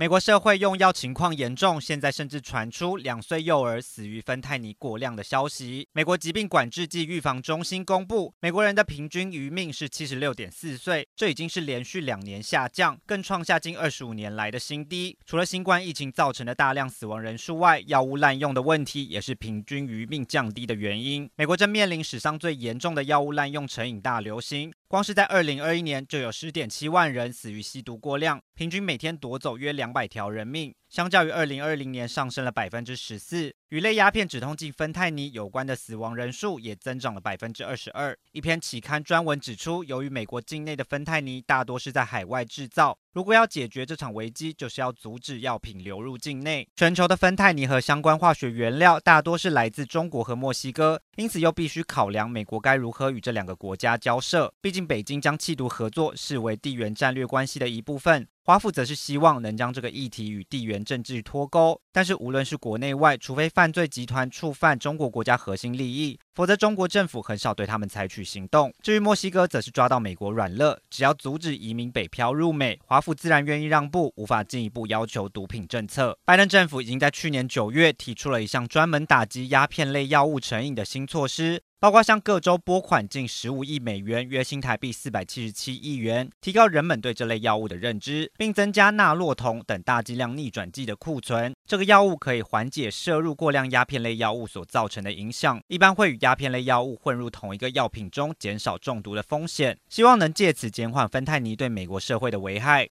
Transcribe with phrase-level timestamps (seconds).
[0.00, 5.88] 美国社会用药情况严重，现在甚至传出两岁幼儿死于芬太尼过量的消息。
[5.92, 15.18] 美国疾病管制暨预防中心公布，美国人的平均余命是七十六点四岁，这已经是连续两年下降，更创下近二十五年来的新低。
[15.26, 21.28] 除了新冠疫情造成的大量死亡人数外，药物滥用的问题也是平均余命降低的原因。
[21.34, 24.72] 美国正面临史上最严重的药物滥用成瘾大流行。
[24.90, 30.74] 光是在二零二一年，就有十点七万人死于吸毒过量，平均每天夺走约两百条人命。
[30.88, 38.16] 相较于二零二零年上升了百分之十四，与类鸦片止痛剂芬太尼有关的死亡人数也增长了百分之二十二。
[38.32, 46.66] 一篇期刊专文指出，由于美国境内的芬太尼大多是在海外制造，如果要解决这场危机，就是要阻止药品流入境内。
[46.74, 54.50] 全球的芬太尼和相关化学原料大多是来自中国和墨西哥，因此又必须考量美国该如何与这两个国家交涉。
[54.62, 58.26] 毕竟，北京将缉毒合作视为地缘战略关系的一部分。
[58.48, 68.72] 华府则是希望能将这个议题与地缘政治脱钩，但是无论是国内外，除非犯罪集团触犯中国国家核心利益，否则中国政府很少对他们采取行动。
[68.82, 76.16] 至于墨西哥，则是抓到美国软肋，只要阻止移民北漂入美，华府自然愿意让步，无法进一步要求毒品政策。
[76.24, 81.62] 拜登政府已经在去年九月提出了一项专门打击鸦片类药物成瘾的新措施。
[81.80, 91.54] 包括向各州拨款近十五亿美元，约新台币四百七十七亿元，提高人们对这类药物的认知，并增加纳洛酮等大剂量逆转剂的库存。
[91.64, 99.78] 这个药物可以缓解摄入过量鸦片类药物所造成的影响，一般会与鸦片类药物混入同一个药品中，减少中毒的风险。
[99.88, 102.86] 希望能借此减缓芬太尼对美国社会的危害。